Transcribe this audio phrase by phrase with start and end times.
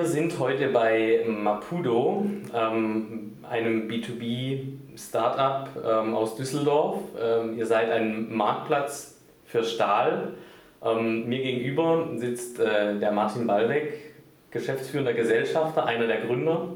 [0.00, 7.00] Wir sind heute bei Mapudo, ähm, einem B2B-Startup ähm, aus Düsseldorf.
[7.20, 10.36] Ähm, ihr seid ein Marktplatz für Stahl.
[10.82, 14.14] Ähm, mir gegenüber sitzt äh, der Martin Ballweg,
[14.50, 16.68] geschäftsführender Gesellschafter, einer der Gründer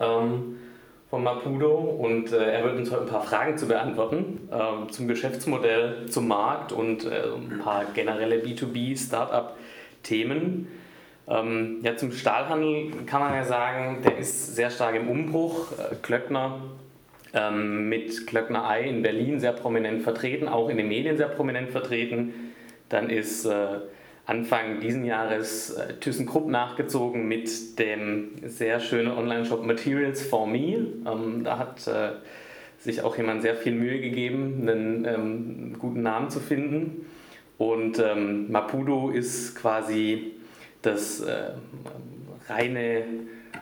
[0.00, 0.56] ähm,
[1.10, 1.76] von Mapudo.
[1.76, 6.26] Und äh, er wird uns heute ein paar Fragen zu beantworten ähm, zum Geschäftsmodell, zum
[6.26, 10.66] Markt und äh, ein paar generelle B2B-Startup-Themen.
[11.28, 15.72] Ähm, ja, zum Stahlhandel kann man ja sagen, der ist sehr stark im Umbruch.
[15.72, 16.60] Äh, Klöckner
[17.34, 21.70] ähm, mit Klöckner Ei in Berlin sehr prominent vertreten, auch in den Medien sehr prominent
[21.70, 22.52] vertreten.
[22.88, 23.80] Dann ist äh,
[24.24, 30.86] Anfang diesen Jahres äh, ThyssenKrupp nachgezogen mit dem sehr schönen Online-Shop Materials for Me.
[31.06, 32.12] Ähm, da hat äh,
[32.78, 37.06] sich auch jemand sehr viel Mühe gegeben, einen ähm, guten Namen zu finden.
[37.58, 40.37] Und ähm, Mapudo ist quasi
[40.82, 41.52] das äh,
[42.48, 43.04] reine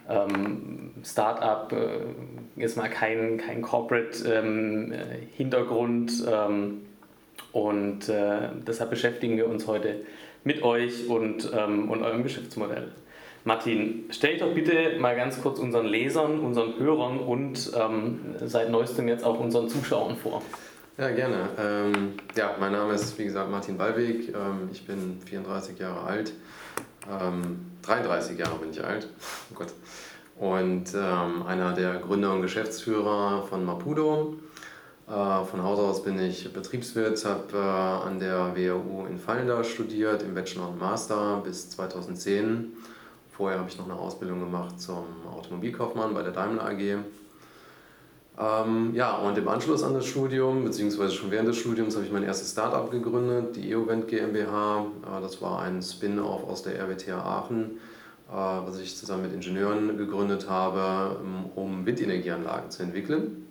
[0.09, 6.83] ähm, Startup, äh, ist mal kein, kein Corporate-Hintergrund ähm, ähm,
[7.53, 10.01] und äh, deshalb beschäftigen wir uns heute
[10.45, 12.93] mit euch und, ähm, und eurem Geschäftsmodell.
[13.45, 19.07] Martin, stell doch bitte mal ganz kurz unseren Lesern, unseren Hörern und ähm, seit neuestem
[19.07, 20.43] jetzt auch unseren Zuschauern vor.
[20.99, 21.51] Ja, gerne.
[21.59, 24.31] Ähm, ja, mein Name ist, wie gesagt, Martin Ballweg.
[24.31, 26.33] Ähm, ich bin 34 Jahre alt.
[27.11, 29.09] Ähm, 33 Jahre bin ich alt.
[29.51, 29.73] Oh Gott.
[30.39, 34.35] Und ähm, einer der Gründer und Geschäftsführer von Mapudo.
[35.09, 40.23] Äh, von Haus aus bin ich Betriebswirt, habe äh, an der WHU in Fallenda studiert,
[40.23, 42.73] im Bachelor und Master bis 2010.
[43.31, 46.99] Vorher habe ich noch eine Ausbildung gemacht zum Automobilkaufmann bei der Daimler AG
[48.39, 52.13] ähm, ja, und im Anschluss an das Studium, beziehungsweise schon während des Studiums, habe ich
[52.13, 54.81] mein erstes Startup gegründet, die EOVent GmbH.
[54.81, 57.79] Äh, das war ein Spin-off aus der RWTH Aachen,
[58.29, 61.19] äh, was ich zusammen mit Ingenieuren gegründet habe,
[61.55, 63.47] um Windenergieanlagen zu entwickeln.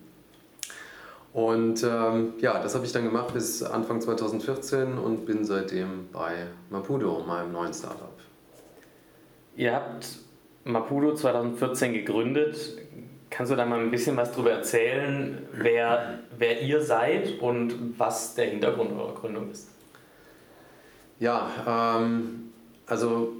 [1.32, 6.46] Und ähm, ja, das habe ich dann gemacht bis Anfang 2014 und bin seitdem bei
[6.70, 8.14] Mapudo, meinem neuen Startup.
[9.56, 10.16] Ihr habt
[10.64, 12.78] Mapudo 2014 gegründet.
[13.36, 18.34] Kannst du da mal ein bisschen was darüber erzählen, wer, wer ihr seid und was
[18.34, 19.68] der Hintergrund eurer Gründung ist?
[21.20, 22.50] Ja, ähm,
[22.86, 23.32] also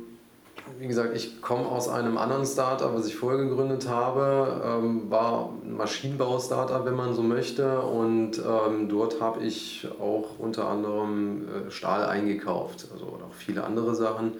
[0.78, 5.48] wie gesagt, ich komme aus einem anderen Startup, was ich vorher gegründet habe, ähm, war
[5.64, 7.80] ein Maschinenbau-Startup, wenn man so möchte.
[7.80, 13.94] Und ähm, dort habe ich auch unter anderem äh, Stahl eingekauft, also auch viele andere
[13.94, 14.34] Sachen,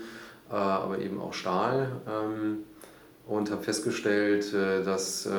[0.51, 1.93] äh, aber eben auch Stahl.
[2.07, 2.65] Ähm,
[3.27, 5.31] und habe festgestellt, äh, dass äh,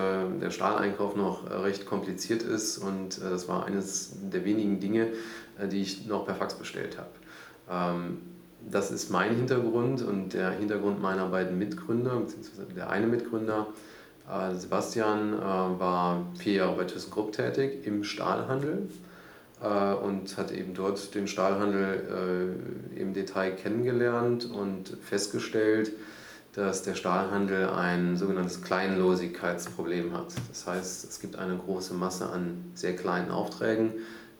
[0.41, 5.07] der Stahleinkauf noch recht kompliziert ist und äh, das war eines der wenigen Dinge,
[5.71, 7.09] die ich noch per Fax bestellt habe.
[7.95, 8.17] Ähm,
[8.69, 13.67] das ist mein Hintergrund und der Hintergrund meiner beiden Mitgründer, beziehungsweise der eine Mitgründer,
[14.57, 18.89] Sebastian, war vier Jahre bei ThyssenKrupp tätig im Stahlhandel
[20.03, 22.57] und hat eben dort den Stahlhandel
[22.93, 25.93] im Detail kennengelernt und festgestellt,
[26.57, 30.33] dass der Stahlhandel ein sogenanntes Kleinlosigkeitsproblem hat.
[30.49, 33.91] Das heißt, es gibt eine große Masse an sehr kleinen Aufträgen.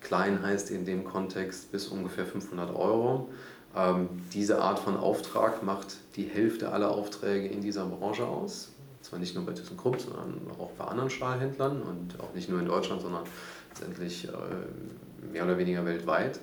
[0.02, 3.30] Klein heißt in dem Kontext bis ungefähr 500 Euro.
[3.76, 8.72] Ähm, diese Art von Auftrag macht die Hälfte aller Aufträge in dieser Branche aus.
[9.04, 12.66] Zwar nicht nur bei ThyssenKrupp, sondern auch bei anderen Stahlhändlern und auch nicht nur in
[12.66, 13.26] Deutschland, sondern
[13.70, 16.40] letztendlich äh, mehr oder weniger weltweit.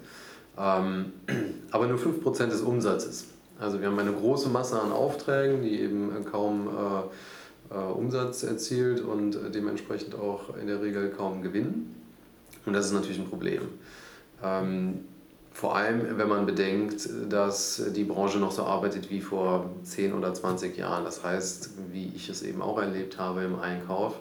[0.56, 1.14] Ähm,
[1.72, 6.24] aber nur 5% des Umsatzes also wir haben eine große Masse an Aufträgen, die eben
[6.30, 11.94] kaum äh, äh, Umsatz erzielt und dementsprechend auch in der Regel kaum Gewinn.
[12.66, 13.62] Und das ist natürlich ein Problem.
[14.42, 15.04] Ähm,
[15.52, 20.34] vor allem, wenn man bedenkt, dass die Branche noch so arbeitet wie vor 10 oder
[20.34, 21.04] 20 Jahren.
[21.04, 24.16] Das heißt, wie ich es eben auch erlebt habe im Einkauf,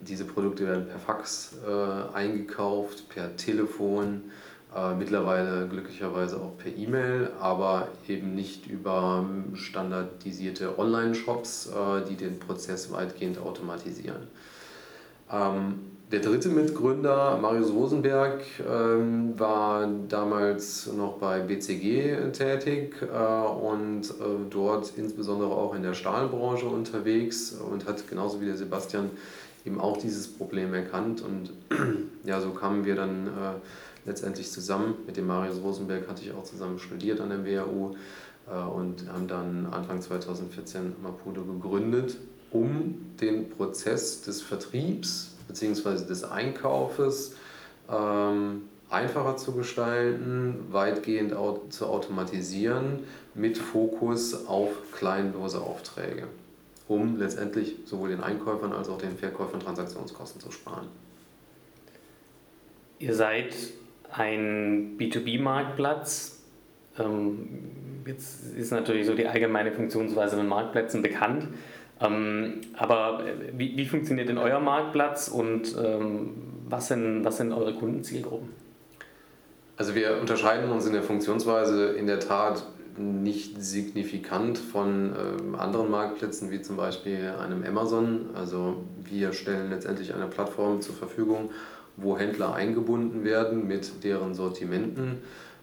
[0.00, 4.30] diese Produkte werden per Fax äh, eingekauft, per Telefon,
[4.76, 9.24] äh, mittlerweile glücklicherweise auch per E-Mail, aber eben nicht über
[9.54, 14.28] standardisierte Online-Shops, äh, die den Prozess weitgehend automatisieren.
[15.32, 15.80] Ähm,
[16.12, 24.14] der dritte Mitgründer, Marius Rosenberg, ähm, war damals noch bei BCG tätig äh, und
[24.50, 29.10] dort insbesondere auch in der Stahlbranche unterwegs und hat genauso wie der Sebastian
[29.64, 31.22] eben auch dieses Problem erkannt.
[31.22, 31.52] Und
[32.24, 33.28] ja, so kamen wir dann
[34.08, 34.94] letztendlich zusammen.
[35.06, 37.94] Mit dem Marius Rosenberg hatte ich auch zusammen studiert an der WHU
[38.50, 42.16] äh, und haben dann Anfang 2014 Maputo gegründet,
[42.50, 46.06] um den Prozess des Vertriebs bzw.
[46.06, 47.36] des Einkaufes
[47.90, 51.34] ähm, einfacher zu gestalten, weitgehend
[51.68, 53.00] zu automatisieren,
[53.34, 56.26] mit Fokus auf kleinlose Aufträge.
[56.88, 60.88] um letztendlich sowohl den Einkäufern als auch den Verkäufern Transaktionskosten zu sparen.
[62.98, 63.54] Ihr seid
[64.12, 66.42] ein B2B-Marktplatz.
[66.98, 67.48] Ähm,
[68.06, 71.48] jetzt ist natürlich so die allgemeine Funktionsweise von Marktplätzen bekannt.
[72.00, 76.34] Ähm, aber wie, wie, funktioniert denn euer Marktplatz und ähm,
[76.68, 78.50] was, sind, was sind eure Kundenzielgruppen?
[79.76, 82.64] Also wir unterscheiden uns in der Funktionsweise in der Tat
[82.96, 85.12] nicht signifikant von
[85.56, 88.30] anderen Marktplätzen wie zum Beispiel einem Amazon.
[88.34, 91.50] Also wir stellen letztendlich eine Plattform zur Verfügung,
[92.00, 95.18] wo Händler eingebunden werden mit deren Sortimenten.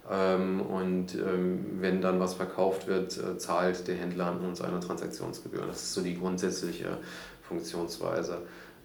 [0.10, 4.80] Ähm, und ähm, wenn dann was verkauft wird, äh, zahlt der Händler an uns eine
[4.80, 5.66] Transaktionsgebühr.
[5.66, 6.98] Das ist so die grundsätzliche
[7.42, 8.40] Funktionsweise.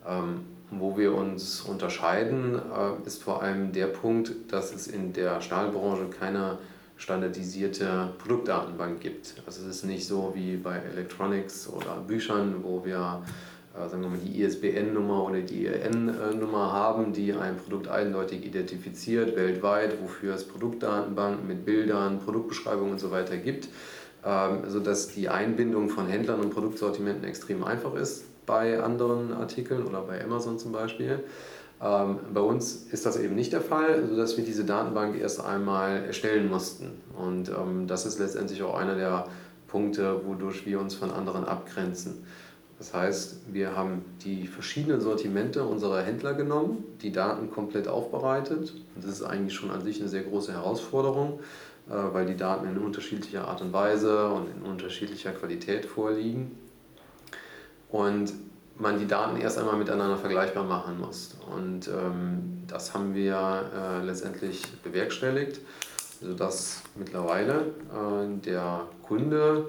[0.09, 5.41] Ähm, wo wir uns unterscheiden, äh, ist vor allem der Punkt, dass es in der
[5.41, 6.59] Stahlbranche keine
[6.97, 9.35] standardisierte Produktdatenbank gibt.
[9.47, 13.23] Also es ist nicht so wie bei Electronics oder Büchern, wo wir
[13.75, 20.03] sagen wir mal, die ISBN-Nummer oder die IN-Nummer haben, die ein Produkt eindeutig identifiziert weltweit,
[20.03, 23.69] wofür es Produktdatenbanken mit Bildern, Produktbeschreibungen und so weiter gibt,
[24.25, 30.01] ähm, sodass die Einbindung von Händlern und Produktsortimenten extrem einfach ist bei anderen Artikeln oder
[30.03, 31.21] bei Amazon zum Beispiel.
[31.81, 36.05] Ähm, bei uns ist das eben nicht der Fall, sodass wir diese Datenbank erst einmal
[36.05, 37.01] erstellen mussten.
[37.17, 39.27] Und ähm, das ist letztendlich auch einer der
[39.69, 42.25] Punkte, wodurch wir uns von anderen abgrenzen.
[42.81, 48.73] Das heißt, wir haben die verschiedenen Sortimente unserer Händler genommen, die Daten komplett aufbereitet.
[48.97, 51.41] Das ist eigentlich schon an sich eine sehr große Herausforderung,
[51.91, 56.59] äh, weil die Daten in unterschiedlicher Art und Weise und in unterschiedlicher Qualität vorliegen.
[57.91, 58.33] Und
[58.79, 61.37] man die Daten erst einmal miteinander vergleichbar machen muss.
[61.55, 65.61] Und ähm, das haben wir äh, letztendlich bewerkstelligt,
[66.23, 69.67] sodass mittlerweile äh, der Kunde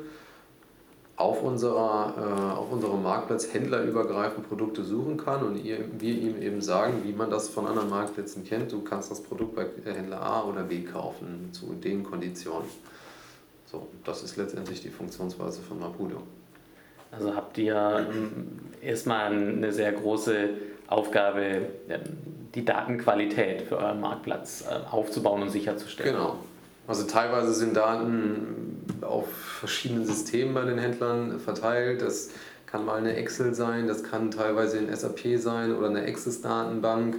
[1.22, 6.62] auf, unserer, äh, auf unserem Marktplatz händlerübergreifend Produkte suchen kann und ihr, wir ihm eben
[6.62, 8.72] sagen, wie man das von anderen Marktplätzen kennt.
[8.72, 12.68] Du kannst das Produkt bei Händler A oder B kaufen zu den Konditionen.
[13.66, 16.18] So, das ist letztendlich die Funktionsweise von Mapudo.
[17.12, 20.50] Also habt ihr ähm, erstmal eine sehr große
[20.88, 21.62] Aufgabe,
[22.56, 26.14] die Datenqualität für euren Marktplatz äh, aufzubauen und sicherzustellen.
[26.14, 26.38] Genau.
[26.88, 28.71] Also teilweise sind Daten
[29.02, 32.02] auf verschiedenen Systemen bei den Händlern verteilt.
[32.02, 32.32] Das
[32.66, 37.18] kann mal eine Excel sein, das kann teilweise ein SAP sein oder eine Access-Datenbank.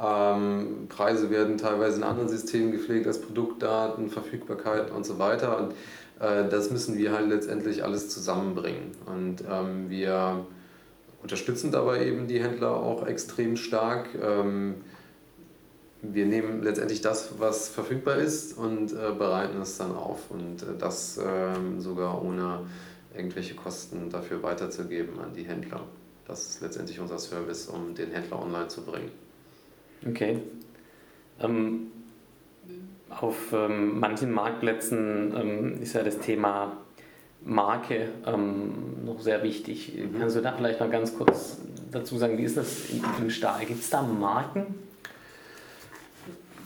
[0.00, 5.58] Ähm, Preise werden teilweise in anderen Systemen gepflegt als Produktdaten, Verfügbarkeit und so weiter.
[5.58, 5.72] Und
[6.20, 8.92] äh, das müssen wir halt letztendlich alles zusammenbringen.
[9.06, 10.44] Und ähm, wir
[11.22, 14.08] unterstützen dabei eben die Händler auch extrem stark.
[14.20, 14.76] Ähm,
[16.02, 20.66] wir nehmen letztendlich das, was verfügbar ist und äh, bereiten es dann auf und äh,
[20.78, 22.66] das äh, sogar ohne
[23.16, 25.82] irgendwelche Kosten dafür weiterzugeben an die Händler.
[26.26, 29.10] Das ist letztendlich unser Service, um den Händler online zu bringen.
[30.08, 30.38] Okay.
[31.40, 31.92] Ähm,
[33.10, 36.78] auf ähm, manchen Marktplätzen ähm, ist ja das Thema
[37.44, 39.94] Marke ähm, noch sehr wichtig.
[39.94, 40.18] Mhm.
[40.18, 41.58] Kannst du da vielleicht mal ganz kurz
[41.90, 42.88] dazu sagen, wie ist das
[43.20, 43.64] im Stahl?
[43.66, 44.74] Gibt es da Marken?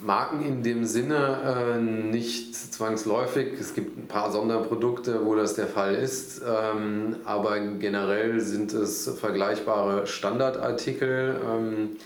[0.06, 3.54] Marken in dem Sinne äh, nicht zwangsläufig.
[3.60, 9.08] Es gibt ein paar Sonderprodukte, wo das der Fall ist, ähm, aber generell sind es
[9.18, 11.96] vergleichbare Standardartikel, ähm,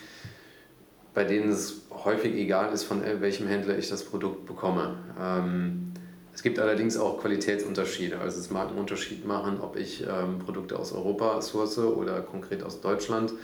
[1.13, 4.97] bei denen es häufig egal ist, von welchem Händler ich das Produkt bekomme.
[5.21, 5.93] Ähm,
[6.33, 8.19] es gibt allerdings auch Qualitätsunterschiede.
[8.19, 12.63] Also es mag einen Unterschied machen, ob ich ähm, Produkte aus Europa source oder konkret
[12.63, 13.35] aus Deutschland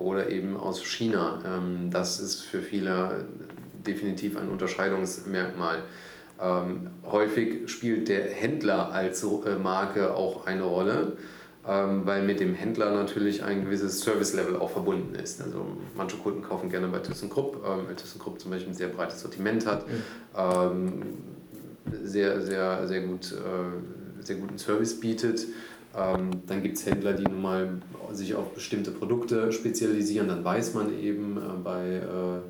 [0.00, 1.40] oder eben aus China.
[1.46, 3.26] Ähm, das ist für viele
[3.86, 5.82] definitiv ein Unterscheidungsmerkmal.
[6.40, 11.16] Ähm, häufig spielt der Händler als äh, Marke auch eine Rolle,
[11.68, 15.42] ähm, weil mit dem Händler natürlich ein gewisses Service-Level auch verbunden ist.
[15.42, 19.20] Also manche Kunden kaufen gerne bei ThyssenKrupp, ähm, weil ThyssenKrupp zum Beispiel ein sehr breites
[19.20, 19.84] Sortiment hat,
[20.36, 21.02] ähm,
[22.02, 25.46] sehr, sehr, sehr, gut, äh, sehr guten Service bietet.
[25.96, 27.82] Ähm, dann gibt es Händler, die nun mal
[28.12, 30.28] sich auf bestimmte Produkte spezialisieren.
[30.28, 32.40] Dann weiß man eben äh, bei äh,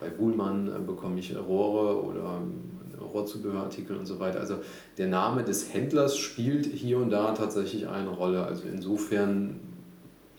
[0.00, 4.40] bei Buhlmann äh, bekomme ich Rohre oder ähm, Rohrzubehörartikel und so weiter.
[4.40, 4.56] Also
[4.98, 8.44] der Name des Händlers spielt hier und da tatsächlich eine Rolle.
[8.44, 9.60] Also insofern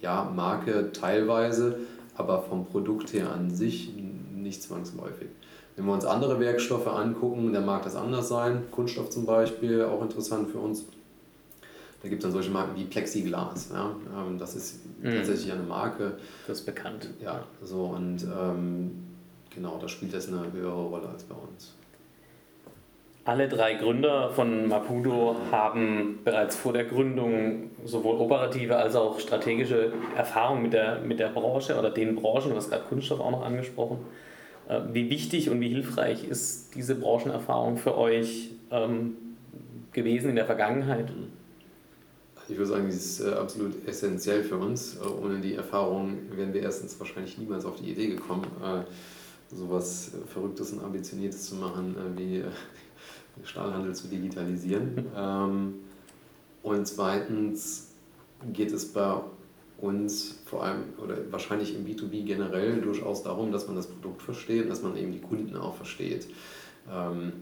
[0.01, 1.79] ja, Marke teilweise,
[2.15, 3.93] aber vom Produkt her an sich
[4.35, 5.27] nicht zwangsläufig.
[5.75, 8.63] Wenn wir uns andere Werkstoffe angucken, dann mag das anders sein.
[8.71, 10.85] Kunststoff zum Beispiel, auch interessant für uns.
[12.01, 13.69] Da gibt es dann solche Marken wie Plexiglas.
[13.71, 13.95] Ja?
[14.17, 15.15] Ähm, das ist mhm.
[15.15, 16.17] tatsächlich eine Marke.
[16.47, 17.09] Das ist bekannt.
[17.23, 18.91] Ja, so und ähm,
[19.53, 21.75] genau, da spielt das eine höhere Rolle als bei uns.
[23.23, 29.93] Alle drei Gründer von Maputo haben bereits vor der Gründung sowohl operative als auch strategische
[30.17, 33.45] Erfahrung mit der, mit der Branche oder den Branchen, du hast gerade Kunststoff auch noch
[33.45, 33.99] angesprochen.
[34.67, 39.15] Äh, wie wichtig und wie hilfreich ist diese Branchenerfahrung für euch ähm,
[39.91, 41.11] gewesen in der Vergangenheit?
[42.49, 44.97] Ich würde sagen, die ist äh, absolut essentiell für uns.
[44.97, 48.47] Äh, ohne die Erfahrung wären wir erstens wahrscheinlich niemals auf die Idee gekommen,
[49.55, 52.43] sowas Verrücktes und Ambitioniertes zu machen, wie
[53.43, 55.05] Stahlhandel zu digitalisieren.
[55.15, 55.73] Ähm,
[56.63, 57.91] und zweitens
[58.53, 59.19] geht es bei
[59.79, 64.69] uns vor allem oder wahrscheinlich im B2B generell durchaus darum, dass man das Produkt versteht
[64.69, 66.27] dass man eben die Kunden auch versteht.
[66.91, 67.33] Ähm,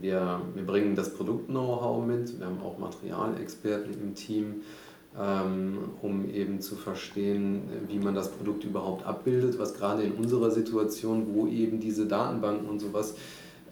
[0.00, 4.62] wir, wir bringen das Produkt-Know-how mit, wir haben auch Materialexperten im Team,
[5.16, 11.34] um eben zu verstehen, wie man das Produkt überhaupt abbildet, was gerade in unserer Situation,
[11.34, 13.14] wo eben diese Datenbanken und sowas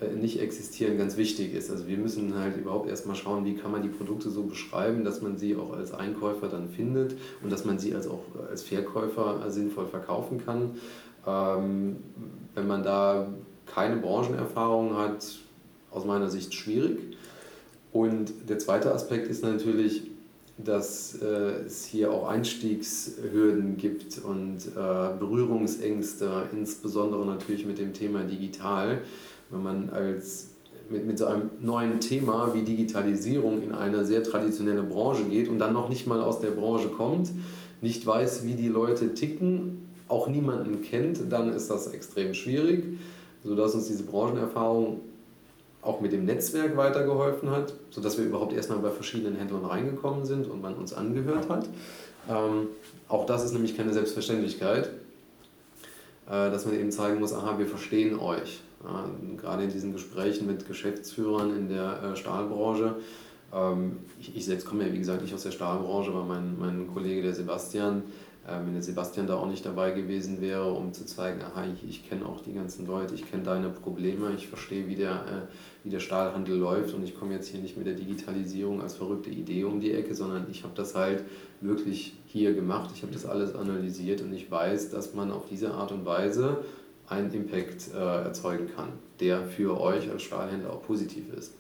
[0.00, 1.70] äh, nicht existieren, ganz wichtig ist.
[1.70, 5.20] Also wir müssen halt überhaupt erstmal schauen, wie kann man die Produkte so beschreiben, dass
[5.22, 9.42] man sie auch als Einkäufer dann findet und dass man sie als auch als Verkäufer
[9.50, 10.70] sinnvoll verkaufen kann.
[11.26, 11.96] Ähm,
[12.54, 13.28] wenn man da
[13.66, 15.26] keine Branchenerfahrung hat,
[15.90, 16.98] aus meiner Sicht schwierig.
[17.92, 20.10] Und der zweite Aspekt ist natürlich,
[20.56, 28.22] dass äh, es hier auch Einstiegshürden gibt und äh, Berührungsängste, insbesondere natürlich mit dem Thema
[28.22, 29.02] digital.
[29.50, 30.50] Wenn man als
[30.88, 35.58] mit, mit so einem neuen Thema wie Digitalisierung in eine sehr traditionelle Branche geht und
[35.58, 37.30] dann noch nicht mal aus der Branche kommt,
[37.80, 42.98] nicht weiß, wie die Leute ticken, auch niemanden kennt, dann ist das extrem schwierig
[43.44, 45.00] sodass uns diese Branchenerfahrung
[45.84, 50.48] auch mit dem Netzwerk weitergeholfen hat, sodass wir überhaupt erstmal bei verschiedenen Händlern reingekommen sind
[50.48, 51.68] und man uns angehört hat.
[52.28, 52.68] Ähm,
[53.08, 54.86] auch das ist nämlich keine Selbstverständlichkeit,
[56.26, 58.60] äh, dass man eben zeigen muss, aha, wir verstehen euch.
[58.82, 62.96] Ja, gerade in diesen Gesprächen mit Geschäftsführern in der äh, Stahlbranche.
[63.52, 66.88] Ähm, ich, ich, selbst komme ja, wie gesagt, nicht aus der Stahlbranche, aber mein, mein
[66.92, 68.02] Kollege, der Sebastian,
[68.46, 71.88] ähm, wenn der Sebastian da auch nicht dabei gewesen wäre, um zu zeigen, aha, ich,
[71.88, 75.73] ich kenne auch die ganzen Leute, ich kenne deine Probleme, ich verstehe, wie der, äh,
[75.84, 79.28] wie der Stahlhandel läuft und ich komme jetzt hier nicht mit der Digitalisierung als verrückte
[79.28, 81.24] Idee um die Ecke, sondern ich habe das halt
[81.60, 85.72] wirklich hier gemacht, ich habe das alles analysiert und ich weiß, dass man auf diese
[85.72, 86.64] Art und Weise
[87.06, 88.88] einen Impact äh, erzeugen kann,
[89.20, 91.54] der für euch als Stahlhändler auch positiv ist.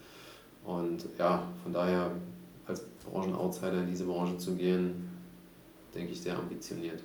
[0.64, 2.10] Und ja, von daher
[2.66, 5.10] als Branchenoutsider in diese Branche zu gehen,
[5.94, 7.00] denke ich, sehr ambitioniert.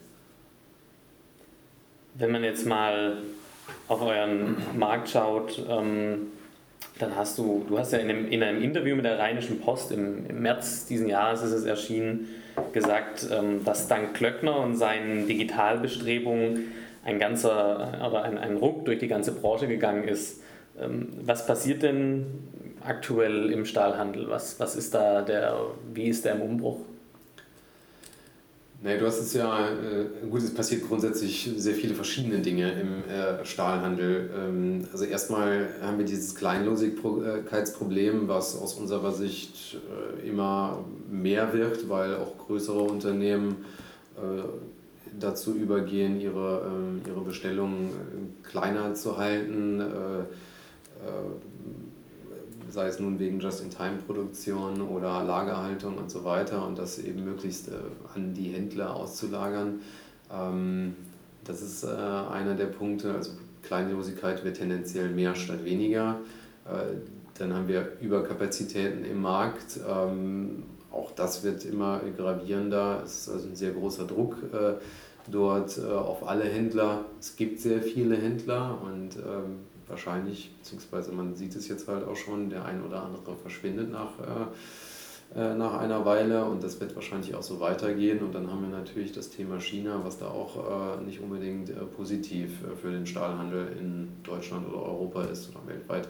[2.14, 3.22] Wenn man jetzt mal
[3.90, 6.28] auf euren Markt schaut, ähm,
[7.00, 9.91] dann hast du, du hast ja in einem, in einem Interview mit der Rheinischen Post
[9.91, 12.27] im, im März diesen Jahres ist es erschienen,
[12.74, 16.72] gesagt, ähm, dass dank Klöckner und seinen Digitalbestrebungen
[17.06, 20.41] ein ganzer oder ein, ein Ruck durch die ganze Branche gegangen ist.
[20.79, 22.25] Ähm, was passiert denn
[22.86, 24.29] aktuell im Stahlhandel?
[24.29, 25.58] Was, was ist da der,
[25.94, 26.79] wie ist der im Umbruch?
[28.81, 33.03] Nee, du hast es ja, äh, gut, es passiert grundsätzlich sehr viele verschiedene Dinge im
[33.09, 34.29] äh, Stahlhandel.
[34.33, 39.75] Ähm, also erstmal haben wir dieses Kleinlosigkeitsproblem, was aus unserer Sicht
[40.24, 43.65] äh, immer mehr wird, weil auch größere Unternehmen
[45.17, 47.89] dazu übergehen, ihre, ähm, ihre Bestellungen
[48.43, 49.81] kleiner zu halten
[52.72, 57.74] sei es nun wegen Just-in-Time-Produktion oder Lagerhaltung und so weiter und das eben möglichst äh,
[58.16, 59.82] an die Händler auszulagern.
[60.32, 60.96] Ähm,
[61.44, 63.32] das ist äh, einer der Punkte, also
[63.64, 66.18] Kleinlosigkeit wird tendenziell mehr statt weniger.
[66.66, 66.98] Äh,
[67.38, 69.80] dann haben wir Überkapazitäten im Markt.
[69.88, 73.02] Ähm, auch das wird immer gravierender.
[73.06, 74.38] Es ist also ein sehr großer Druck
[75.32, 77.06] dort auf alle Händler.
[77.20, 82.15] Es gibt sehr viele Händler und ähm, wahrscheinlich, beziehungsweise man sieht es jetzt halt auch
[82.15, 86.96] schon, der ein oder andere verschwindet nach, äh, äh, nach einer Weile und das wird
[86.96, 88.19] wahrscheinlich auch so weitergehen.
[88.19, 91.74] Und dann haben wir natürlich das Thema China, was da auch äh, nicht unbedingt äh,
[91.74, 96.08] positiv äh, für den Stahlhandel in Deutschland oder Europa ist oder weltweit.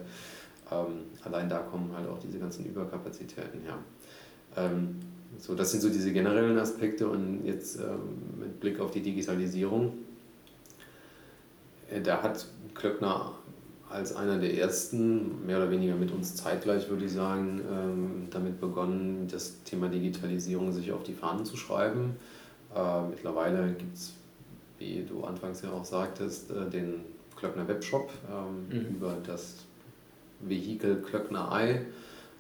[0.72, 3.78] Ähm, allein da kommen halt auch diese ganzen Überkapazitäten her.
[4.56, 4.96] Ähm,
[5.38, 9.94] so, das sind so diese generellen Aspekte und jetzt ähm, mit Blick auf die Digitalisierung.
[11.90, 13.34] Äh, da hat Klöckner
[13.90, 18.60] als einer der ersten, mehr oder weniger mit uns zeitgleich, würde ich sagen, ähm, damit
[18.60, 22.16] begonnen, das Thema Digitalisierung sich auf die Fahnen zu schreiben.
[22.76, 24.14] Äh, mittlerweile gibt es,
[24.78, 27.02] wie du anfangs ja auch sagtest, äh, den
[27.36, 28.96] Klöckner Webshop ähm, mhm.
[28.96, 29.66] über das
[30.40, 31.82] Vehikel Klöckner Ei,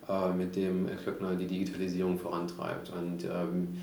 [0.07, 2.91] äh, mit dem Klöckner die Digitalisierung vorantreibt.
[2.91, 3.79] Und ähm,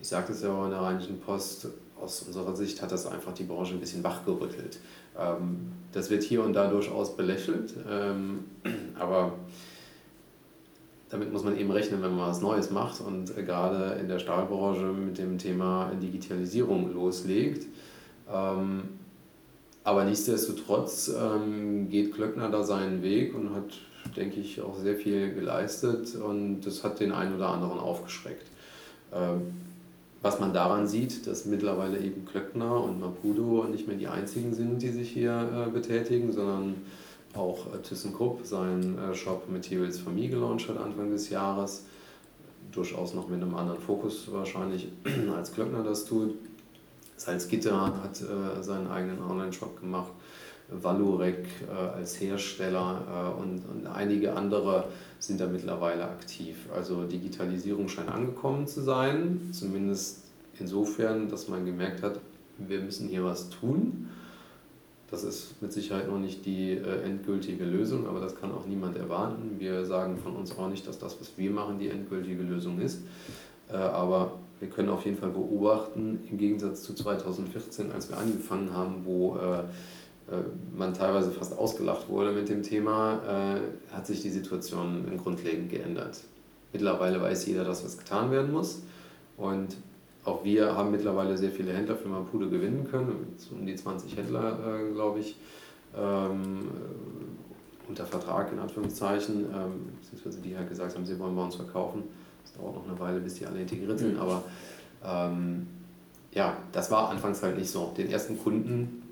[0.00, 1.68] ich sagte es ja auch in der Rheinischen Post,
[2.00, 4.78] aus unserer Sicht hat das einfach die Branche ein bisschen wachgerüttelt.
[5.18, 8.44] Ähm, das wird hier und da durchaus belächelt, ähm,
[8.98, 9.32] aber
[11.08, 14.92] damit muss man eben rechnen, wenn man was Neues macht und gerade in der Stahlbranche
[14.92, 17.66] mit dem Thema Digitalisierung loslegt.
[18.30, 18.82] Ähm,
[19.84, 21.10] aber nichtsdestotrotz
[21.88, 23.72] geht Klöckner da seinen Weg und hat,
[24.16, 28.44] denke ich, auch sehr viel geleistet und das hat den einen oder anderen aufgeschreckt.
[30.20, 34.82] Was man daran sieht, dass mittlerweile eben Klöckner und Mapudo nicht mehr die einzigen sind,
[34.82, 36.74] die sich hier äh, betätigen, sondern
[37.34, 41.84] auch äh, ThyssenKrupp seinen äh, Shop Materials for Me gelauncht hat Anfang des Jahres.
[42.72, 44.88] Durchaus noch mit einem anderen Fokus wahrscheinlich,
[45.36, 46.34] als Klöckner das tut.
[47.16, 50.12] Salzgitter hat äh, seinen eigenen Online-Shop gemacht.
[50.70, 54.84] Valurec äh, als Hersteller äh, und, und einige andere
[55.18, 56.56] sind da mittlerweile aktiv.
[56.74, 60.24] Also Digitalisierung scheint angekommen zu sein, zumindest
[60.60, 62.20] insofern, dass man gemerkt hat,
[62.58, 64.10] wir müssen hier was tun.
[65.10, 68.98] Das ist mit Sicherheit noch nicht die äh, endgültige Lösung, aber das kann auch niemand
[68.98, 69.56] erwarten.
[69.58, 73.00] Wir sagen von uns auch nicht, dass das, was wir machen, die endgültige Lösung ist.
[73.70, 79.02] Aber wir können auf jeden Fall beobachten, im Gegensatz zu 2014, als wir angefangen haben,
[79.04, 79.38] wo
[80.76, 86.20] man teilweise fast ausgelacht wurde mit dem Thema, äh, hat sich die Situation grundlegend geändert.
[86.72, 88.82] Mittlerweile weiß jeder, dass was getan werden muss
[89.36, 89.76] und
[90.24, 94.58] auch wir haben mittlerweile sehr viele Händler für Mapude gewinnen können, um die 20 Händler,
[94.66, 95.36] äh, glaube ich,
[95.96, 96.68] ähm,
[97.88, 102.02] unter Vertrag in Anführungszeichen, ähm, beziehungsweise die halt gesagt haben, sie wollen bei uns verkaufen.
[102.44, 104.20] Es dauert noch eine Weile, bis die alle integriert sind, mhm.
[104.20, 104.42] aber
[105.02, 105.66] ähm,
[106.32, 107.94] ja, das war anfangs halt nicht so.
[107.96, 109.07] Den ersten Kunden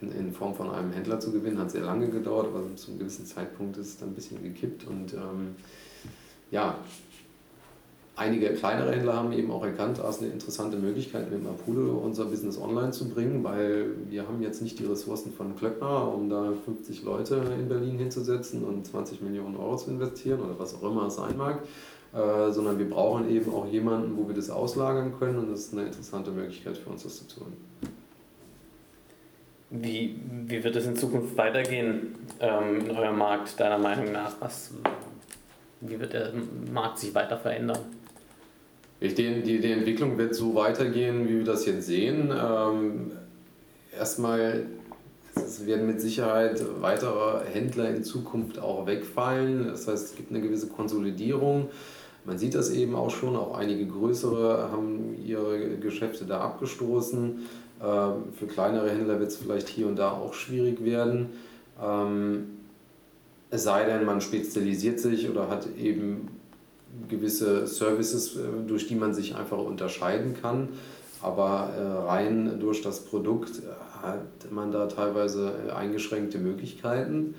[0.00, 3.00] in, in Form von einem Händler zu gewinnen, hat sehr lange gedauert, aber zu einem
[3.00, 4.86] gewissen Zeitpunkt ist es dann ein bisschen gekippt.
[4.86, 5.56] Und ähm,
[6.50, 6.78] ja,
[8.16, 12.26] einige kleinere Händler haben eben auch erkannt, dass es eine interessante Möglichkeit mit Mapulo unser
[12.26, 16.52] Business online zu bringen, weil wir haben jetzt nicht die Ressourcen von Klöckner, um da
[16.64, 21.06] 50 Leute in Berlin hinzusetzen und 20 Millionen Euro zu investieren oder was auch immer
[21.06, 21.62] es sein mag.
[22.12, 25.74] Äh, sondern wir brauchen eben auch jemanden, wo wir das auslagern können und das ist
[25.74, 27.52] eine interessante Möglichkeit für uns, das zu tun.
[29.70, 34.34] Wie, wie wird es in Zukunft weitergehen ähm, in eurem Markt, deiner Meinung nach?
[34.40, 34.72] Was,
[35.80, 36.32] wie wird der
[36.72, 37.78] Markt sich weiter verändern?
[39.00, 42.32] Ich denke, die, die Entwicklung wird so weitergehen, wie wir das jetzt sehen.
[42.32, 43.12] Ähm,
[43.96, 44.66] erstmal
[45.36, 49.66] es werden mit Sicherheit weitere Händler in Zukunft auch wegfallen.
[49.68, 51.68] Das heißt, es gibt eine gewisse Konsolidierung.
[52.24, 57.46] Man sieht das eben auch schon, auch einige größere haben ihre Geschäfte da abgestoßen.
[57.82, 61.30] Ähm, für kleinere Händler wird es vielleicht hier und da auch schwierig werden.
[61.82, 62.58] Ähm,
[63.50, 66.28] es sei denn, man spezialisiert sich oder hat eben
[67.08, 70.68] gewisse Services, äh, durch die man sich einfach unterscheiden kann.
[71.22, 77.34] Aber äh, rein durch das Produkt äh, hat man da teilweise eingeschränkte Möglichkeiten.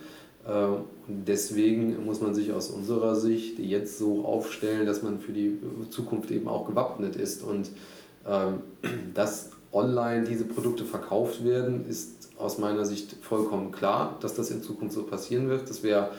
[0.45, 5.59] Und deswegen muss man sich aus unserer Sicht jetzt so aufstellen, dass man für die
[5.89, 7.43] Zukunft eben auch gewappnet ist.
[7.43, 7.69] Und
[8.27, 8.61] ähm,
[9.13, 14.63] das online diese Produkte verkauft werden, ist aus meiner Sicht vollkommen klar, dass das in
[14.63, 15.69] Zukunft so passieren wird.
[15.69, 16.09] Das wäre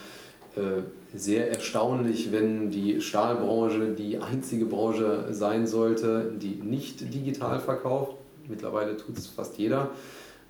[0.56, 0.82] äh,
[1.16, 8.14] sehr erstaunlich, wenn die Stahlbranche die einzige Branche sein sollte, die nicht digital verkauft.
[8.48, 9.90] Mittlerweile tut es fast jeder.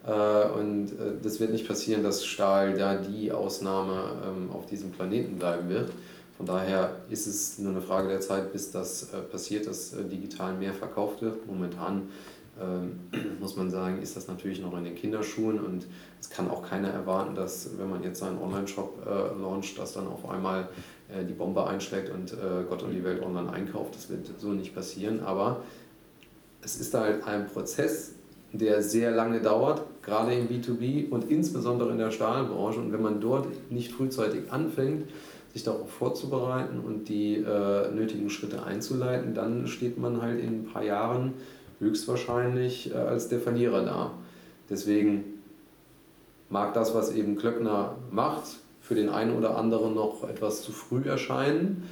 [0.06, 4.90] Äh, und äh, das wird nicht passieren, dass Stahl da die Ausnahme ähm, auf diesem
[4.90, 5.90] Planeten bleiben wird.
[6.36, 10.72] Von daher ist es nur eine Frage der Zeit, bis das passiert, dass digital mehr
[10.72, 11.46] verkauft wird.
[11.46, 12.08] Momentan
[13.40, 15.86] muss man sagen, ist das natürlich noch in den Kinderschuhen und
[16.20, 20.06] es kann auch keiner erwarten, dass wenn man jetzt seinen Online-Shop äh, launcht, dass dann
[20.06, 20.68] auf einmal
[21.08, 23.94] äh, die Bombe einschlägt und äh, Gott und die Welt online einkauft.
[23.94, 25.62] Das wird so nicht passieren, aber
[26.62, 28.14] es ist halt ein Prozess,
[28.52, 32.80] der sehr lange dauert, gerade im B2B und insbesondere in der Stahlbranche.
[32.80, 35.08] Und wenn man dort nicht frühzeitig anfängt,
[35.52, 40.64] sich darauf vorzubereiten und die äh, nötigen Schritte einzuleiten, dann steht man halt in ein
[40.64, 41.34] paar Jahren
[41.80, 44.12] höchstwahrscheinlich äh, als der Verlierer da.
[44.68, 45.24] Deswegen
[46.48, 51.02] mag das, was eben Klöckner macht, für den einen oder anderen noch etwas zu früh
[51.08, 51.88] erscheinen,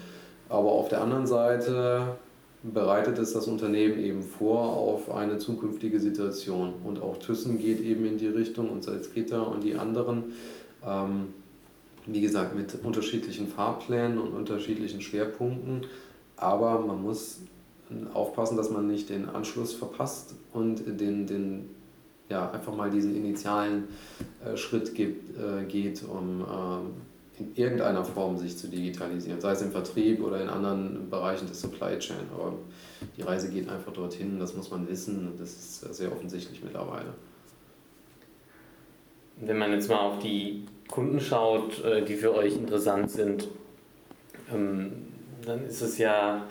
[0.49, 2.17] aber auf der anderen Seite
[2.63, 6.75] bereitet es das Unternehmen eben vor auf eine zukünftige Situation.
[6.85, 10.33] Und auch Thyssen geht eben in die Richtung und Salzgitter und die anderen,
[10.85, 11.29] ähm,
[12.07, 15.83] wie gesagt, mit unterschiedlichen Fahrplänen und unterschiedlichen Schwerpunkten.
[16.37, 17.39] Aber man muss
[18.13, 21.71] aufpassen, dass man nicht den Anschluss verpasst und den, den
[22.29, 23.85] ja, einfach mal diesen initialen
[24.45, 29.63] äh, Schritt gibt, äh, geht, um äh, in irgendeiner Form sich zu digitalisieren, sei es
[29.63, 32.27] im Vertrieb oder in anderen Bereichen des Supply Chain.
[32.35, 32.55] Aber
[33.17, 37.15] die Reise geht einfach dorthin, das muss man wissen und das ist sehr offensichtlich mittlerweile.
[39.41, 43.49] Wenn man jetzt mal auf die Kunden schaut, äh, die für euch interessant sind,
[44.53, 44.93] ähm,
[45.47, 46.45] dann ist es ja,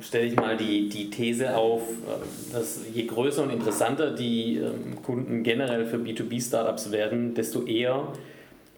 [0.00, 5.02] stelle ich mal die, die These auf, äh, dass je größer und interessanter die ähm,
[5.02, 8.08] Kunden generell für B2B-Startups werden, desto eher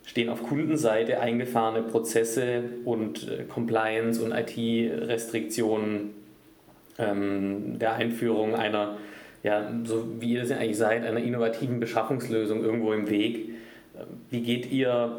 [0.05, 6.11] stehen auf Kundenseite eingefahrene Prozesse und äh, Compliance und IT-Restriktionen
[6.98, 8.98] ähm, der Einführung einer,
[9.42, 13.50] ja, so wie ihr das ja eigentlich seid, einer innovativen Beschaffungslösung irgendwo im Weg.
[14.31, 15.18] Wie geht ihr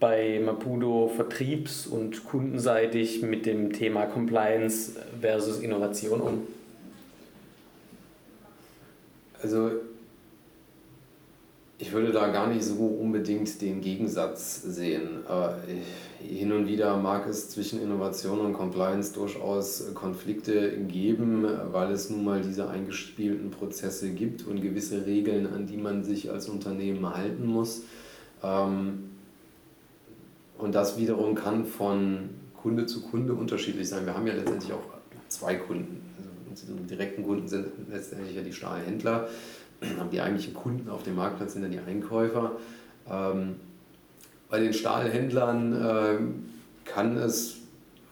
[0.00, 6.46] bei Mapudo vertriebs- und kundenseitig mit dem Thema Compliance versus Innovation um?
[9.42, 9.70] Also
[11.78, 15.24] ich würde da gar nicht so unbedingt den Gegensatz sehen.
[16.22, 22.24] Hin und wieder mag es zwischen Innovation und Compliance durchaus Konflikte geben, weil es nun
[22.24, 27.46] mal diese eingespielten Prozesse gibt und gewisse Regeln, an die man sich als Unternehmen halten
[27.46, 27.82] muss.
[28.42, 29.10] Ähm,
[30.58, 34.06] und das wiederum kann von Kunde zu Kunde unterschiedlich sein.
[34.06, 34.82] Wir haben ja letztendlich auch
[35.28, 36.00] zwei Kunden.
[36.18, 39.28] Also unsere direkten Kunden sind letztendlich ja die Stahlhändler.
[40.12, 42.52] Die eigentlichen Kunden auf dem Marktplatz sind dann die Einkäufer.
[43.10, 43.56] Ähm,
[44.48, 47.56] bei den Stahlhändlern äh, kann es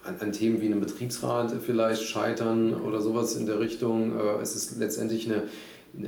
[0.03, 4.19] an, Themen wie einem Betriebsrat vielleicht scheitern oder sowas in der Richtung.
[4.19, 5.43] Äh, es ist letztendlich eine,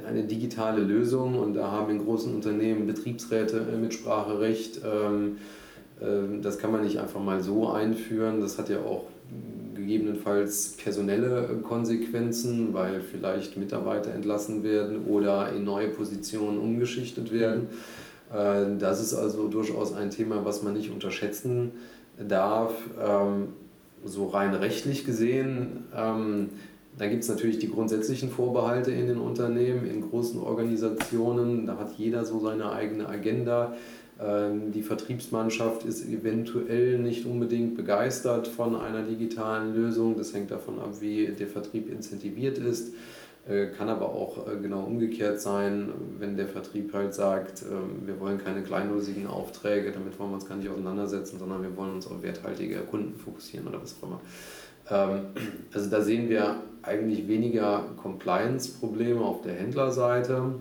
[0.05, 4.81] eine digitale Lösung und da haben in großen Unternehmen Betriebsräte Mitspracherecht.
[4.83, 5.37] Ähm, ähm,
[6.41, 8.41] das kann man nicht einfach mal so einführen.
[8.41, 9.05] Das hat ja auch
[9.75, 17.67] gegebenenfalls personelle Konsequenzen, weil vielleicht Mitarbeiter entlassen werden oder in neue Positionen umgeschichtet werden.
[18.33, 21.71] Äh, das ist also durchaus ein Thema, was man nicht unterschätzen
[22.17, 22.73] darf.
[22.99, 23.49] Ähm,
[24.03, 26.49] so rein rechtlich gesehen, ähm,
[26.97, 31.65] da gibt es natürlich die grundsätzlichen Vorbehalte in den Unternehmen, in großen Organisationen.
[31.65, 33.75] Da hat jeder so seine eigene Agenda.
[34.21, 40.17] Ähm, die Vertriebsmannschaft ist eventuell nicht unbedingt begeistert von einer digitalen Lösung.
[40.17, 42.93] Das hängt davon ab, wie der Vertrieb incentiviert ist.
[43.47, 48.19] Äh, kann aber auch äh, genau umgekehrt sein, wenn der Vertrieb halt sagt, ähm, wir
[48.19, 52.07] wollen keine kleinlosigen Aufträge, damit wollen wir uns gar nicht auseinandersetzen, sondern wir wollen uns
[52.07, 54.21] auf werthaltige Kunden fokussieren oder was auch immer.
[54.89, 55.25] Ähm,
[55.71, 60.55] also da sehen wir eigentlich weniger Compliance-Probleme auf der Händlerseite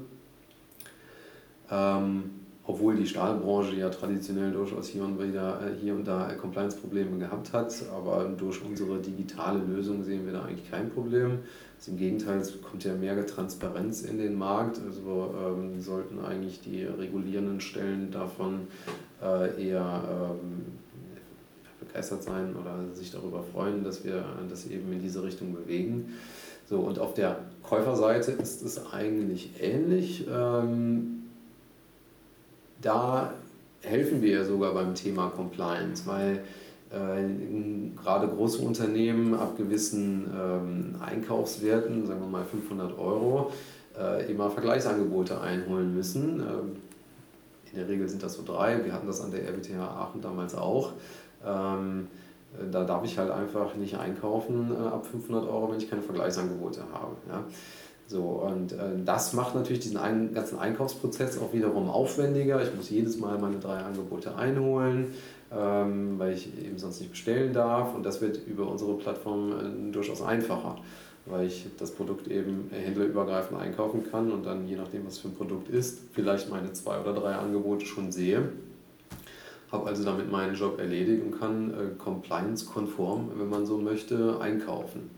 [2.67, 7.53] obwohl die Stahlbranche ja traditionell durchaus hier und, wieder, äh, hier und da Compliance-Probleme gehabt
[7.53, 7.75] hat.
[7.95, 11.41] Aber durch unsere digitale Lösung sehen wir da eigentlich kein Problem.
[11.77, 14.81] Also Im Gegenteil, es kommt ja mehr Transparenz in den Markt.
[14.85, 18.69] Also ähm, sollten eigentlich die regulierenden Stellen davon
[19.23, 20.65] äh, eher ähm,
[21.81, 26.15] begeistert sein oder sich darüber freuen, dass wir das eben in diese Richtung bewegen.
[26.67, 30.27] So, und auf der Käuferseite ist es eigentlich ähnlich.
[30.33, 31.24] Ähm,
[32.85, 33.33] da
[33.83, 36.45] helfen wir ja sogar beim Thema Compliance, weil
[36.91, 43.53] äh, gerade große Unternehmen ab gewissen ähm, Einkaufswerten, sagen wir mal 500 Euro,
[43.99, 46.41] äh, immer Vergleichsangebote einholen müssen.
[46.41, 46.77] Ähm,
[47.73, 48.85] in der Regel sind das so drei.
[48.85, 50.93] Wir hatten das an der RWTH Aachen damals auch.
[51.45, 52.07] Ähm,
[52.71, 56.83] da darf ich halt einfach nicht einkaufen äh, ab 500 Euro, wenn ich keine Vergleichsangebote
[56.93, 57.17] habe.
[57.29, 57.45] Ja.
[58.07, 62.63] So, und äh, das macht natürlich diesen ein, ganzen Einkaufsprozess auch wiederum aufwendiger.
[62.63, 65.15] Ich muss jedes Mal meine drei Angebote einholen,
[65.51, 67.95] ähm, weil ich eben sonst nicht bestellen darf.
[67.95, 70.77] Und das wird über unsere Plattform äh, durchaus einfacher,
[71.25, 75.35] weil ich das Produkt eben händlerübergreifend einkaufen kann und dann je nachdem, was für ein
[75.35, 78.51] Produkt ist, vielleicht meine zwei oder drei Angebote schon sehe.
[79.73, 85.11] Habe also damit meinen Job erledigt und kann äh, compliance-konform, wenn man so möchte, einkaufen.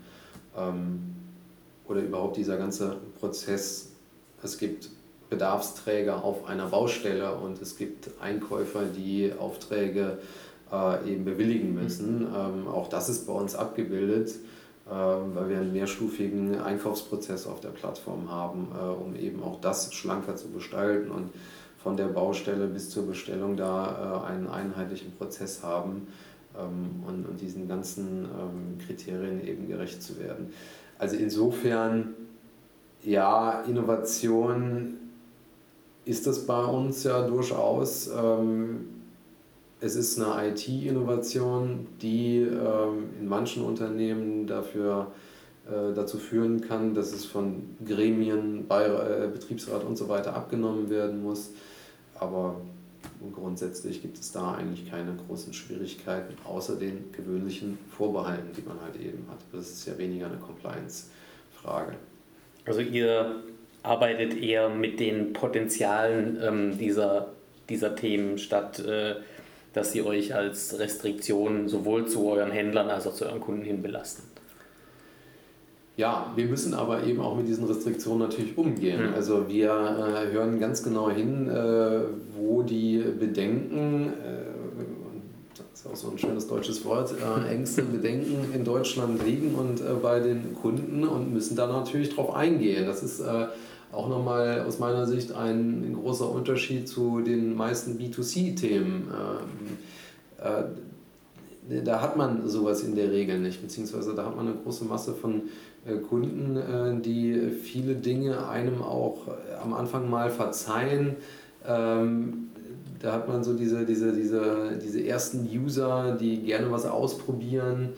[0.57, 1.17] Ähm,
[1.87, 3.89] oder überhaupt dieser ganze Prozess.
[4.43, 4.89] Es gibt
[5.29, 10.19] Bedarfsträger auf einer Baustelle und es gibt Einkäufer, die Aufträge
[10.71, 12.19] äh, eben bewilligen müssen.
[12.19, 12.35] Mhm.
[12.35, 14.29] Ähm, auch das ist bei uns abgebildet,
[14.85, 19.93] äh, weil wir einen mehrstufigen Einkaufsprozess auf der Plattform haben, äh, um eben auch das
[19.93, 21.31] schlanker zu gestalten und
[21.83, 26.07] von der Baustelle bis zur Bestellung da äh, einen einheitlichen Prozess haben
[26.57, 30.53] ähm, und, und diesen ganzen ähm, Kriterien eben gerecht zu werden.
[30.99, 32.13] Also insofern,
[33.03, 34.95] ja, Innovation
[36.05, 38.07] ist das bei uns ja durchaus.
[38.07, 38.87] Ähm,
[39.79, 45.11] es ist eine IT-Innovation, die ähm, in manchen Unternehmen dafür
[45.67, 51.21] äh, dazu führen kann, dass es von Gremien, äh, Betriebsrat und so weiter abgenommen werden
[51.21, 51.51] muss.
[52.19, 52.55] Aber
[53.33, 58.95] grundsätzlich gibt es da eigentlich keine großen Schwierigkeiten, außer den gewöhnlichen Vorbehalten, die man halt
[58.95, 59.39] eben hat.
[59.51, 61.93] Das ist ja weniger eine Compliance-Frage.
[62.65, 63.43] Also ihr
[63.83, 67.29] arbeitet eher mit den Potenzialen ähm, dieser,
[67.69, 69.15] dieser Themen, statt äh,
[69.73, 73.81] dass sie euch als Restriktion sowohl zu euren Händlern als auch zu euren Kunden hin
[73.81, 74.23] belasten?
[75.97, 79.09] Ja, wir müssen aber eben auch mit diesen Restriktionen natürlich umgehen.
[79.09, 79.13] Mhm.
[79.15, 82.01] Also wir äh, hören ganz genau hin, äh,
[82.37, 84.83] wo die Bedenken, äh,
[85.57, 89.81] das ist auch so ein schönes deutsches Wort, äh, Ängste, Bedenken in Deutschland liegen und
[89.81, 92.85] äh, bei den Kunden und müssen da natürlich drauf eingehen.
[92.85, 93.47] Das ist äh,
[93.91, 99.07] auch nochmal aus meiner Sicht ein großer Unterschied zu den meisten B2C-Themen.
[101.85, 105.13] da hat man sowas in der Regel nicht, beziehungsweise da hat man eine große Masse
[105.13, 105.43] von
[105.95, 111.15] Kunden, äh, die viele Dinge einem auch äh, am Anfang mal verzeihen.
[111.67, 112.49] Ähm,
[112.99, 117.89] da hat man so diese, diese, diese, diese ersten User, die gerne was ausprobieren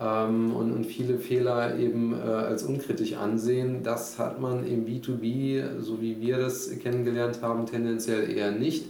[0.00, 3.82] ähm, und, und viele Fehler eben als unkritisch ansehen.
[3.82, 8.86] Das hat man im B2B, so wie wir das kennengelernt haben, tendenziell eher nicht.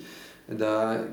[0.48, 1.04] Da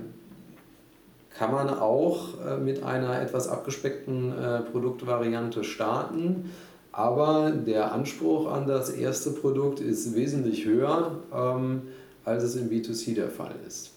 [1.38, 4.34] kann man auch mit einer etwas abgespeckten
[4.74, 6.50] Produktvariante starten
[6.92, 11.84] aber der Anspruch an das erste Produkt ist wesentlich höher, ähm,
[12.26, 13.92] als es im B2C der Fall ist.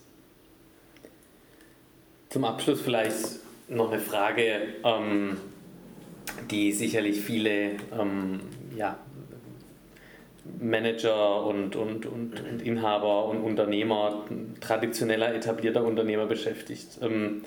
[2.30, 3.16] Zum Abschluss vielleicht
[3.68, 5.36] noch eine Frage, ähm,
[6.50, 8.40] die sicherlich viele ähm,
[8.76, 8.98] ja,
[10.60, 14.24] Manager und, und, und, und, Inhaber und Unternehmer,
[14.60, 16.98] traditioneller etablierter Unternehmer beschäftigt.
[17.02, 17.42] Ähm,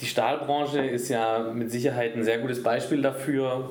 [0.00, 3.70] die Stahlbranche ist ja mit Sicherheit ein sehr gutes Beispiel dafür,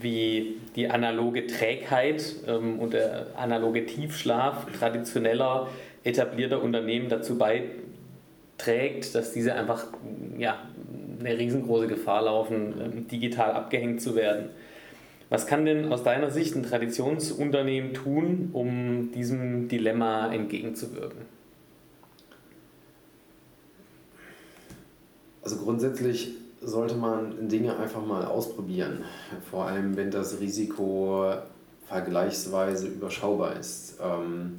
[0.00, 5.68] wie die analoge Trägheit ähm, und der analoge Tiefschlaf traditioneller,
[6.04, 9.86] etablierter Unternehmen dazu beiträgt, dass diese einfach
[10.36, 10.58] ja,
[11.20, 14.50] eine riesengroße Gefahr laufen, ähm, digital abgehängt zu werden.
[15.30, 21.22] Was kann denn aus deiner Sicht ein Traditionsunternehmen tun, um diesem Dilemma entgegenzuwirken?
[25.42, 29.04] Also grundsätzlich sollte man Dinge einfach mal ausprobieren.
[29.50, 31.32] Vor allem, wenn das Risiko
[31.86, 33.98] vergleichsweise überschaubar ist.
[34.02, 34.58] Ähm,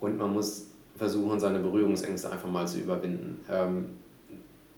[0.00, 3.40] und man muss versuchen, seine Berührungsängste einfach mal zu überwinden.
[3.50, 3.86] Ähm,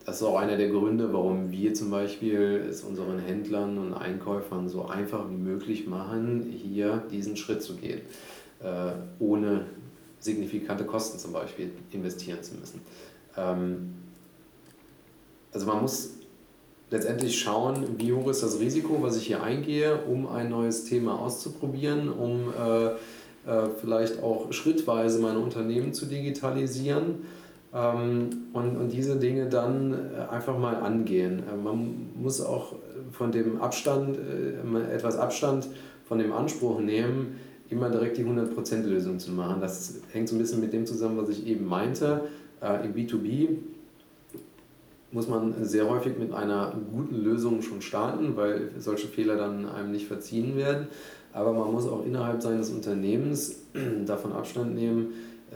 [0.05, 4.69] das ist auch einer der Gründe, warum wir zum Beispiel es unseren Händlern und Einkäufern
[4.69, 8.03] so einfach wie möglich machen, hier diesen Schritt zu gehen,
[8.63, 9.67] äh, ohne
[10.21, 12.81] signifikante Kosten zum Beispiel investieren zu müssen.
[15.57, 16.11] Also man muss
[16.91, 21.19] letztendlich schauen, wie hoch ist das Risiko, was ich hier eingehe, um ein neues Thema
[21.19, 22.89] auszuprobieren, um äh,
[23.51, 27.25] äh, vielleicht auch schrittweise mein Unternehmen zu digitalisieren
[27.73, 31.43] ähm, und, und diese Dinge dann äh, einfach mal angehen.
[31.51, 32.75] Äh, man muss auch
[33.13, 35.69] von dem Abstand, äh, etwas Abstand
[36.05, 37.41] von dem Anspruch nehmen,
[37.71, 39.63] immer direkt die 100% Lösung zu machen.
[39.63, 42.29] Das hängt so ein bisschen mit dem zusammen, was ich eben meinte.
[42.61, 43.57] Äh, Im B2B
[45.17, 49.91] muss man sehr häufig mit einer guten Lösung schon starten, weil solche Fehler dann einem
[49.91, 50.89] nicht verziehen werden.
[51.33, 53.63] Aber man muss auch innerhalb seines Unternehmens
[54.07, 55.15] davon Abstand nehmen,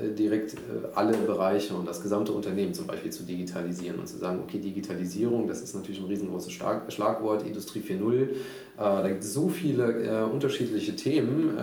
[0.09, 0.57] direkt äh,
[0.95, 5.47] alle Bereiche und das gesamte Unternehmen zum Beispiel zu digitalisieren und zu sagen, okay, Digitalisierung,
[5.47, 8.29] das ist natürlich ein riesengroßes Schlagwort, Industrie 4.0, äh,
[8.77, 11.57] da gibt es so viele unterschiedliche Themen,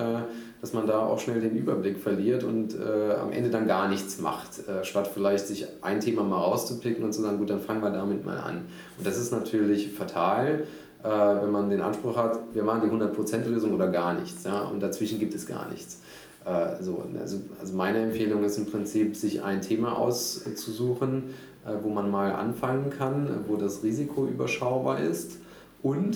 [0.62, 4.62] dass man da auch schnell den Überblick verliert und am Ende dann gar nichts macht,
[4.84, 8.26] statt vielleicht sich ein Thema mal rauszupicken und zu sagen, gut, dann fangen wir damit
[8.26, 8.66] mal an.
[8.98, 10.64] Und das ist natürlich fatal,
[11.04, 14.44] wenn man den Anspruch hat, wir machen die 100% Lösung oder gar nichts.
[14.44, 14.62] Ja?
[14.62, 16.00] Und dazwischen gibt es gar nichts.
[16.48, 21.24] Äh, so, also, also meine Empfehlung ist im Prinzip, sich ein Thema auszusuchen,
[21.66, 25.40] äh, wo man mal anfangen kann, wo das Risiko überschaubar ist
[25.84, 26.16] und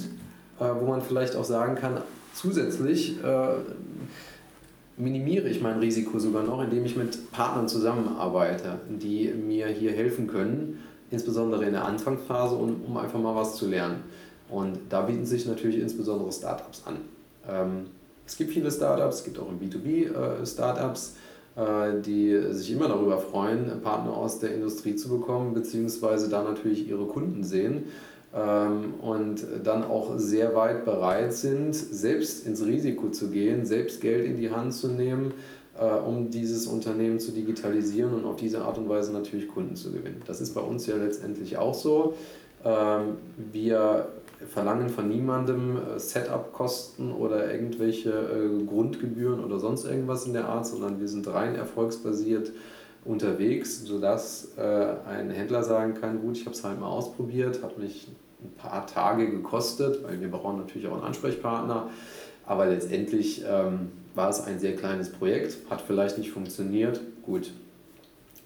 [0.59, 1.97] äh, wo man vielleicht auch sagen kann,
[2.33, 3.17] zusätzlich
[4.95, 10.27] minimiere ich mein Risiko sogar noch, indem ich mit Partnern zusammenarbeite, die mir hier helfen
[10.27, 14.03] können, insbesondere in der Anfangsphase, um, um einfach mal was zu lernen.
[14.49, 16.97] Und da bieten sich natürlich insbesondere Startups an.
[17.49, 17.87] Ähm,
[18.31, 20.43] es gibt viele Startups, es gibt auch im B2B äh,
[21.57, 26.87] äh, die sich immer darüber freuen, Partner aus der Industrie zu bekommen, beziehungsweise da natürlich
[26.87, 27.87] ihre Kunden sehen
[28.33, 34.25] ähm, und dann auch sehr weit bereit sind, selbst ins Risiko zu gehen, selbst Geld
[34.25, 35.33] in die Hand zu nehmen,
[35.77, 39.91] äh, um dieses Unternehmen zu digitalisieren und auf diese Art und Weise natürlich Kunden zu
[39.91, 40.21] gewinnen.
[40.25, 42.13] Das ist bei uns ja letztendlich auch so.
[42.63, 43.17] Ähm,
[43.51, 44.07] wir
[44.47, 50.65] verlangen von niemandem äh, Setup-Kosten oder irgendwelche äh, Grundgebühren oder sonst irgendwas in der Art,
[50.65, 52.51] sondern wir sind rein erfolgsbasiert
[53.03, 57.77] unterwegs, sodass äh, ein Händler sagen kann, gut, ich habe es halt mal ausprobiert, hat
[57.77, 58.09] mich
[58.43, 61.89] ein paar Tage gekostet, weil wir brauchen natürlich auch einen Ansprechpartner,
[62.45, 67.51] aber letztendlich ähm, war es ein sehr kleines Projekt, hat vielleicht nicht funktioniert, gut,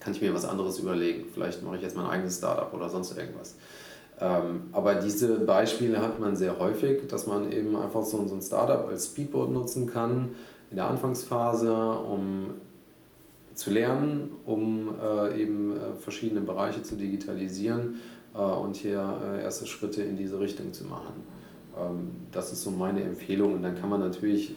[0.06, 1.26] kann ich mir was anderes überlegen.
[1.34, 3.56] Vielleicht mache ich jetzt mein eigenes Startup oder sonst irgendwas.
[4.22, 8.42] Ähm, aber diese Beispiele hat man sehr häufig, dass man eben einfach so, so ein
[8.42, 10.30] Startup als Speedboat nutzen kann
[10.72, 12.52] in der Anfangsphase, um
[13.56, 17.96] zu lernen, um äh, eben äh, verschiedene Bereiche zu digitalisieren
[18.34, 21.24] äh, und hier erste Schritte in diese Richtung zu machen.
[21.78, 24.56] Ähm, das ist so meine Empfehlung und dann kann man natürlich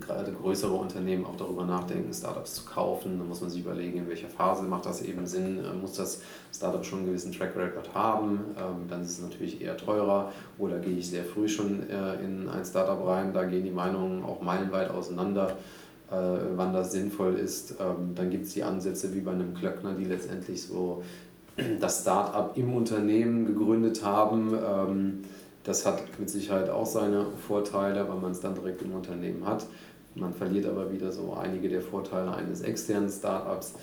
[0.00, 3.18] gerade größere Unternehmen auch darüber nachdenken, Startups zu kaufen.
[3.18, 5.64] Da muss man sich überlegen, in welcher Phase macht das eben Sinn.
[5.64, 6.22] Äh, muss das
[6.54, 8.40] Startup schon einen gewissen Track Record haben?
[8.56, 10.32] Ähm, dann ist es natürlich eher teurer.
[10.58, 13.32] Oder gehe ich sehr früh schon äh, in ein Startup rein?
[13.32, 15.56] Da gehen die Meinungen auch meilenweit auseinander,
[16.10, 16.14] äh,
[16.56, 17.76] wann das sinnvoll ist.
[17.80, 21.02] Ähm, dann gibt es die Ansätze wie bei einem Klöckner, die letztendlich so
[21.80, 25.24] das Startup im Unternehmen gegründet haben.
[25.70, 29.66] Das hat mit Sicherheit auch seine Vorteile, weil man es dann direkt im Unternehmen hat.
[30.16, 33.74] Man verliert aber wieder so einige der Vorteile eines externen Startups.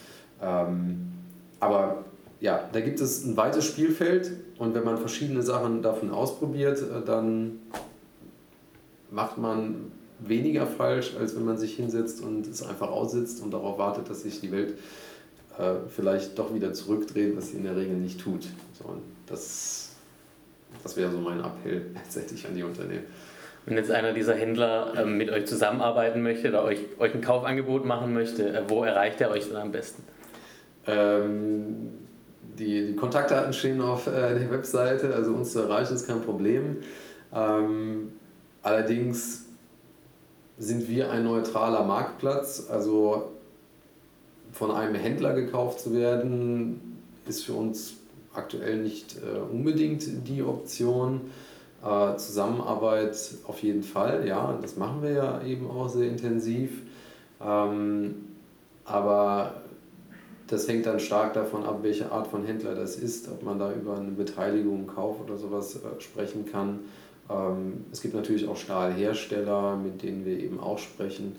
[0.41, 1.13] Ähm,
[1.61, 2.03] aber
[2.41, 7.05] ja, da gibt es ein weites Spielfeld und wenn man verschiedene Sachen davon ausprobiert, äh,
[7.05, 7.59] dann
[9.09, 13.77] macht man weniger falsch, als wenn man sich hinsetzt und es einfach aussitzt und darauf
[13.77, 14.77] wartet, dass sich die Welt
[15.57, 18.45] äh, vielleicht doch wieder zurückdreht, was sie in der Regel nicht tut.
[18.77, 19.86] So, das
[20.83, 23.05] das wäre so mein Appell letztendlich an die Unternehmen.
[23.65, 27.85] Wenn jetzt einer dieser Händler ähm, mit euch zusammenarbeiten möchte oder euch, euch ein Kaufangebot
[27.85, 30.03] machen möchte, äh, wo erreicht er euch dann am besten?
[30.85, 31.89] Ähm,
[32.57, 36.77] die, die Kontaktdaten stehen auf äh, der Webseite, also uns zu erreichen ist kein Problem.
[37.33, 38.13] Ähm,
[38.63, 39.45] allerdings
[40.57, 43.33] sind wir ein neutraler Marktplatz, also
[44.53, 47.96] von einem Händler gekauft zu werden, ist für uns
[48.37, 51.21] aktuell nicht äh, unbedingt die Option.
[51.83, 56.81] Äh, Zusammenarbeit auf jeden Fall, ja, das machen wir ja eben auch sehr intensiv.
[57.39, 58.15] Ähm,
[58.85, 59.61] aber
[60.47, 63.71] das hängt dann stark davon ab, welche Art von Händler das ist, ob man da
[63.73, 66.79] über eine Beteiligung, Kauf oder sowas äh, sprechen kann.
[67.29, 71.35] Ähm, es gibt natürlich auch Stahlhersteller, mit denen wir eben auch sprechen,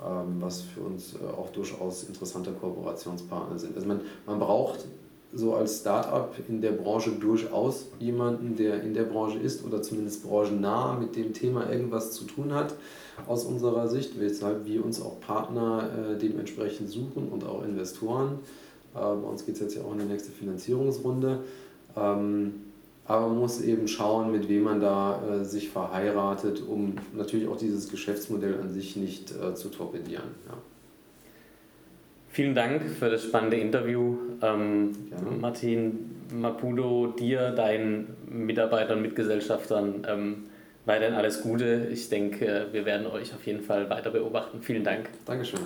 [0.00, 3.74] ähm, was für uns auch durchaus interessante Kooperationspartner sind.
[3.74, 4.84] Also man, man braucht
[5.32, 10.24] so als Startup in der Branche durchaus jemanden, der in der Branche ist oder zumindest
[10.24, 12.74] branchennah mit dem Thema irgendwas zu tun hat,
[13.26, 18.40] aus unserer Sicht, weshalb wir uns auch Partner äh, dementsprechend suchen und auch Investoren.
[18.94, 21.40] Äh, bei uns geht es jetzt ja auch in die nächste Finanzierungsrunde.
[21.96, 22.54] Ähm,
[23.04, 27.56] aber man muss eben schauen, mit wem man da äh, sich verheiratet, um natürlich auch
[27.56, 30.28] dieses Geschäftsmodell an sich nicht äh, zu torpedieren.
[30.46, 30.56] Ja.
[32.32, 34.16] Vielen Dank für das spannende Interview.
[34.40, 34.92] Ähm,
[35.40, 40.44] Martin Mapudo, dir, deinen Mitarbeitern, Mitgesellschaftern ähm,
[40.84, 41.88] weiterhin alles Gute.
[41.90, 44.62] Ich denke, wir werden euch auf jeden Fall weiter beobachten.
[44.62, 45.08] Vielen Dank.
[45.26, 45.60] Dankeschön.